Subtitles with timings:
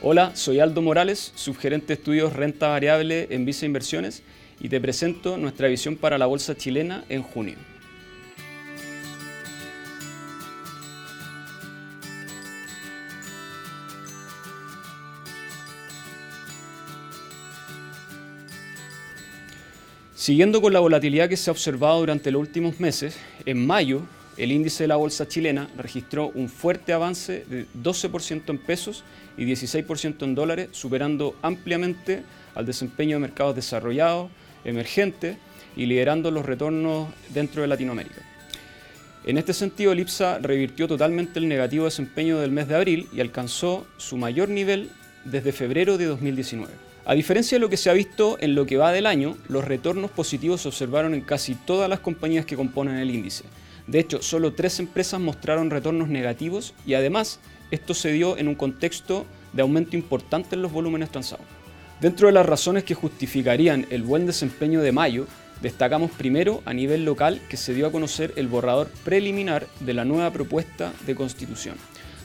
[0.00, 4.22] Hola, soy Aldo Morales, subgerente de estudios renta variable en Visa Inversiones
[4.60, 7.56] y te presento nuestra visión para la bolsa chilena en junio.
[20.14, 24.02] Siguiendo con la volatilidad que se ha observado durante los últimos meses, en mayo
[24.38, 29.02] el índice de la bolsa chilena registró un fuerte avance de 12% en pesos
[29.36, 32.22] y 16% en dólares, superando ampliamente
[32.54, 34.30] al desempeño de mercados desarrollados,
[34.64, 35.36] emergentes
[35.76, 38.22] y liderando los retornos dentro de Latinoamérica.
[39.24, 43.20] En este sentido, el IPSA revirtió totalmente el negativo desempeño del mes de abril y
[43.20, 44.90] alcanzó su mayor nivel
[45.24, 46.72] desde febrero de 2019.
[47.04, 49.64] A diferencia de lo que se ha visto en lo que va del año, los
[49.64, 53.44] retornos positivos se observaron en casi todas las compañías que componen el índice,
[53.88, 57.40] de hecho, solo tres empresas mostraron retornos negativos y además
[57.70, 61.46] esto se dio en un contexto de aumento importante en los volúmenes transados.
[61.98, 65.26] Dentro de las razones que justificarían el buen desempeño de mayo,
[65.62, 70.04] destacamos primero a nivel local que se dio a conocer el borrador preliminar de la
[70.04, 71.76] nueva propuesta de constitución,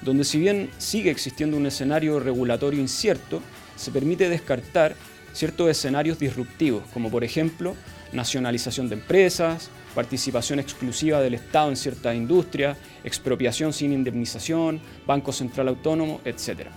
[0.00, 3.42] donde si bien sigue existiendo un escenario regulatorio incierto,
[3.76, 4.96] se permite descartar
[5.34, 7.76] ciertos escenarios disruptivos, como por ejemplo
[8.12, 15.68] nacionalización de empresas, participación exclusiva del Estado en ciertas industrias, expropiación sin indemnización, Banco Central
[15.68, 16.68] Autónomo, etc.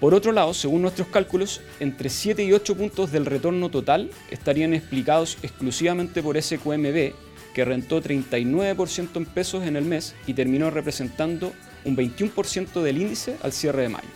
[0.00, 4.72] Por otro lado, según nuestros cálculos, entre 7 y 8 puntos del retorno total estarían
[4.72, 7.12] explicados exclusivamente por SQMB,
[7.52, 11.52] que rentó 39% en pesos en el mes y terminó representando
[11.84, 14.08] un 21% del índice al cierre de mayo.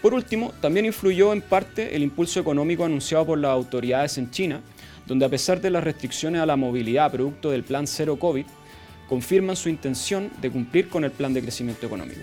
[0.00, 4.62] Por último, también influyó en parte el impulso económico anunciado por las autoridades en China,
[5.10, 8.46] donde a pesar de las restricciones a la movilidad producto del plan Cero COVID,
[9.08, 12.20] confirman su intención de cumplir con el plan de crecimiento económico.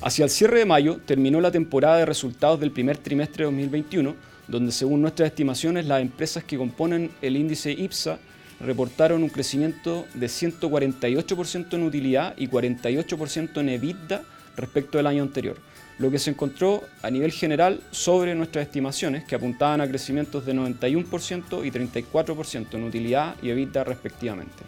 [0.00, 4.16] Hacia el cierre de mayo terminó la temporada de resultados del primer trimestre de 2021,
[4.48, 8.18] donde según nuestras estimaciones las empresas que componen el índice IPSA
[8.60, 14.22] reportaron un crecimiento de 148% en utilidad y 48% en EBITDA
[14.56, 15.56] respecto del año anterior,
[15.98, 20.54] lo que se encontró a nivel general sobre nuestras estimaciones, que apuntaban a crecimientos de
[20.54, 24.64] 91% y 34% en utilidad y EBITDA respectivamente.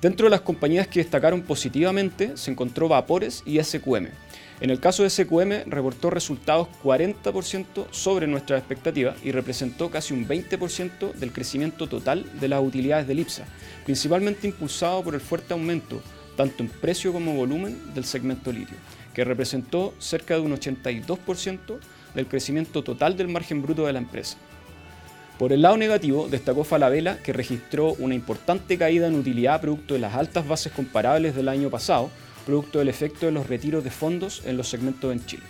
[0.00, 4.08] Dentro de las compañías que destacaron positivamente se encontró Vapores y SQM.
[4.62, 10.26] En el caso de SQM reportó resultados 40% sobre nuestras expectativas y representó casi un
[10.26, 13.44] 20% del crecimiento total de las utilidades del IPSA,
[13.84, 16.02] principalmente impulsado por el fuerte aumento,
[16.40, 18.76] tanto en precio como volumen, del segmento litio
[19.12, 21.78] que representó cerca de un 82%
[22.14, 24.38] del crecimiento total del margen bruto de la empresa.
[25.38, 30.00] Por el lado negativo, destacó Falabella, que registró una importante caída en utilidad producto de
[30.00, 32.08] las altas bases comparables del año pasado,
[32.46, 35.42] producto del efecto de los retiros de fondos en los segmentos en Chile.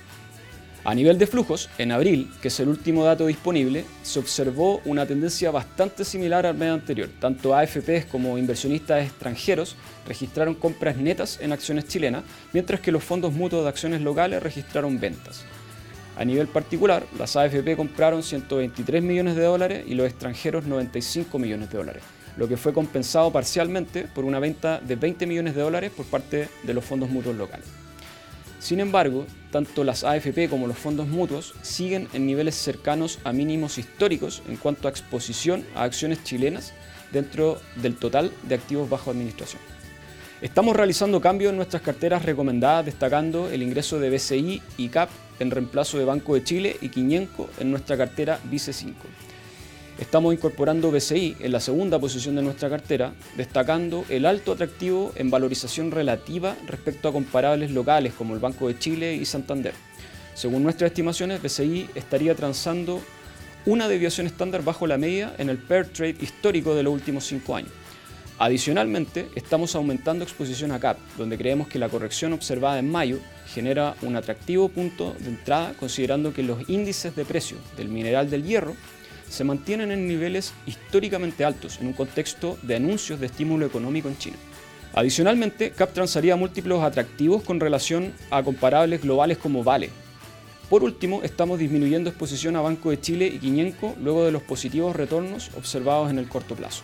[0.83, 5.05] A nivel de flujos, en abril, que es el último dato disponible, se observó una
[5.05, 7.11] tendencia bastante similar al mes anterior.
[7.21, 9.77] Tanto AFPs como inversionistas extranjeros
[10.09, 12.25] registraron compras netas en acciones chilenas,
[12.55, 15.45] mientras que los fondos mutuos de acciones locales registraron ventas.
[16.17, 21.71] A nivel particular, las AFP compraron 123 millones de dólares y los extranjeros 95 millones
[21.71, 22.03] de dólares,
[22.39, 26.49] lo que fue compensado parcialmente por una venta de 20 millones de dólares por parte
[26.63, 27.80] de los fondos mutuos locales.
[28.61, 33.79] Sin embargo, tanto las AFP como los fondos mutuos siguen en niveles cercanos a mínimos
[33.79, 36.75] históricos en cuanto a exposición a acciones chilenas
[37.11, 39.63] dentro del total de activos bajo administración.
[40.43, 45.51] Estamos realizando cambios en nuestras carteras recomendadas, destacando el ingreso de BCI y CAP en
[45.51, 48.95] reemplazo de Banco de Chile y Quiñenco en nuestra cartera Vice 5.
[50.01, 55.31] Estamos incorporando BCI en la segunda posición de nuestra cartera, destacando el alto atractivo en
[55.31, 59.75] valorización relativa respecto a comparables locales como el Banco de Chile y Santander.
[60.35, 63.03] Según nuestras estimaciones, BCI estaría transando
[63.67, 67.55] una deviación estándar bajo la media en el pair trade histórico de los últimos cinco
[67.55, 67.71] años.
[68.39, 73.19] Adicionalmente, estamos aumentando exposición a CAP, donde creemos que la corrección observada en mayo
[73.53, 78.45] genera un atractivo punto de entrada considerando que los índices de precio del mineral del
[78.45, 78.75] hierro
[79.31, 84.19] se mantienen en niveles históricamente altos en un contexto de anuncios de estímulo económico en
[84.19, 84.37] China.
[84.93, 89.91] Adicionalmente, CAP transaría múltiplos atractivos con relación a comparables globales como Vale.
[90.69, 94.95] Por último, estamos disminuyendo exposición a Banco de Chile y Quiñenco luego de los positivos
[94.95, 96.83] retornos observados en el corto plazo.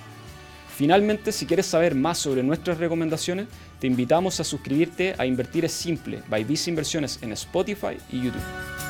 [0.77, 3.47] Finalmente, si quieres saber más sobre nuestras recomendaciones,
[3.81, 8.86] te invitamos a suscribirte a Invertir es Simple by Visa Inversiones en Spotify y YouTube.